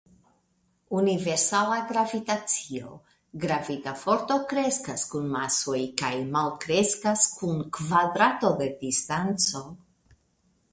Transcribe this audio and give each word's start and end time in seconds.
Universala 0.99 1.75
Gravitacio: 1.91 2.93
Gravita 3.43 3.93
forto 4.05 4.39
kreskas 4.55 5.05
kun 5.13 5.29
masoj 5.37 5.79
kaj 6.05 6.11
malkreskas 6.39 7.29
kun 7.37 7.63
kvadrato 7.79 8.55
de 8.65 8.75
distanco. 8.83 9.67